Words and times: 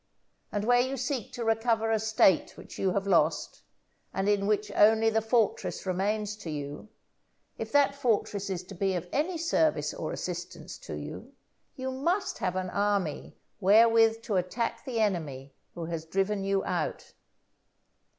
And 0.51 0.63
where 0.65 0.79
you 0.79 0.97
seek 0.97 1.31
to 1.33 1.45
recover 1.45 1.91
a 1.91 1.99
State 1.99 2.57
which 2.57 2.79
you 2.79 2.93
have 2.93 3.05
lost, 3.05 3.61
and 4.11 4.27
in 4.27 4.47
which 4.47 4.71
only 4.71 5.11
the 5.11 5.21
fortress 5.21 5.85
remains 5.85 6.35
to 6.37 6.49
you, 6.49 6.89
if 7.59 7.71
that 7.71 7.93
fortress 7.93 8.49
is 8.49 8.63
to 8.63 8.73
be 8.73 8.95
of 8.95 9.07
any 9.11 9.37
service 9.37 9.93
or 9.93 10.11
assistance 10.11 10.79
to 10.79 10.95
you, 10.97 11.33
you 11.75 11.91
must 11.91 12.39
have 12.39 12.55
an 12.55 12.71
army 12.71 13.35
wherewith 13.59 14.23
to 14.23 14.37
attack 14.37 14.83
the 14.85 14.99
enemy 14.99 15.53
who 15.75 15.85
has 15.85 16.05
driven 16.05 16.43
you 16.43 16.65
out. 16.65 17.13